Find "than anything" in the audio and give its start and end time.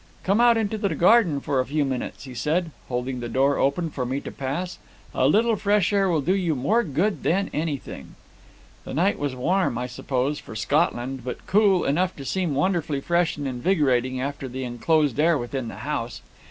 7.21-8.15